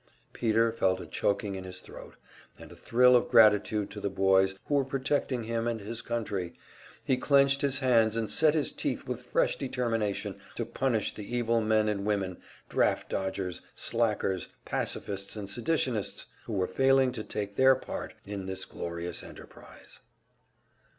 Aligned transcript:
Peter 0.33 0.71
felt 0.71 0.99
a 0.99 1.05
choking 1.05 1.53
in 1.53 1.63
his 1.63 1.79
throat, 1.79 2.15
and 2.57 2.71
a 2.71 2.75
thrill 2.75 3.15
of 3.15 3.29
gratitude 3.29 3.91
to 3.91 3.99
the 4.01 4.09
boys 4.09 4.55
who 4.65 4.73
were 4.73 4.83
protecting 4.83 5.43
him 5.43 5.67
and 5.67 5.79
his 5.79 6.01
country; 6.01 6.55
he 7.03 7.15
clenched 7.15 7.61
his 7.61 7.77
hands 7.77 8.15
and 8.15 8.27
set 8.27 8.55
his 8.55 8.71
teeth, 8.71 9.07
with 9.07 9.21
fresh 9.21 9.57
determination 9.57 10.39
to 10.55 10.65
punish 10.65 11.13
the 11.13 11.37
evil 11.37 11.61
men 11.61 11.87
and 11.87 12.03
women 12.03 12.39
draft 12.67 13.09
dodgers, 13.09 13.61
slackers, 13.75 14.47
pacifists 14.65 15.35
and 15.35 15.47
seditionists 15.51 16.25
who 16.45 16.53
were 16.53 16.65
failing 16.65 17.11
to 17.11 17.23
take 17.23 17.55
their 17.55 17.75
part 17.75 18.15
in 18.25 18.47
this 18.47 18.65
glorious 18.65 19.21
emprise. 19.21 19.99